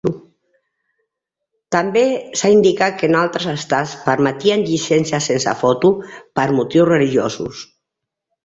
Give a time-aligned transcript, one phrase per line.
[1.75, 2.01] També
[2.41, 5.93] s'indica que altres estats permetien llicències sense foto
[6.41, 7.63] per motius religiosos.